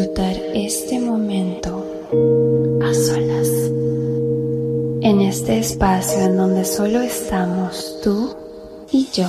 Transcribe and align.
disfrutar 0.00 0.34
este 0.54 0.98
momento 0.98 1.84
a 2.82 2.94
solas, 2.94 3.48
en 5.02 5.20
este 5.20 5.58
espacio 5.58 6.20
en 6.20 6.36
donde 6.38 6.64
solo 6.64 7.00
estamos 7.00 7.98
tú 8.02 8.34
y 8.90 9.06
yo. 9.12 9.28